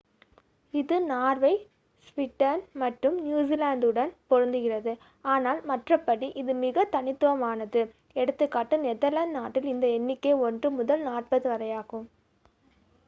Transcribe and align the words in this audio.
இது 0.73 0.95
Norway 1.09 1.51
Sweden 2.05 2.63
மற்றும் 2.75 3.17
நியுசிலாந்துடன் 3.25 4.13
பொருந்துகிறது 4.29 4.93
ஆனால் 5.25 5.59
மற்றபடி 5.67 6.29
இது 6.35 6.55
மிக 6.63 6.85
தனித்துவமானது 6.91 7.83
எ.கா. 8.23 8.63
நெதர்லாந்து 8.81 9.37
நாட்டில் 9.37 9.67
இந்த 9.67 9.87
எண்ணிக்கை 9.97 10.33
ஒன்று 10.47 10.71
முதல் 10.79 11.03
நாற்பது 11.09 11.47
வரையாகும் 11.49 12.07